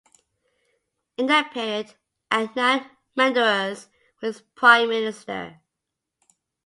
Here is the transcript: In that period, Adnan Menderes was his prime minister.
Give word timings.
In 1.17 1.27
that 1.27 1.51
period, 1.53 1.93
Adnan 2.31 2.89
Menderes 3.15 3.85
was 4.19 4.37
his 4.37 4.41
prime 4.55 4.89
minister. 4.89 5.61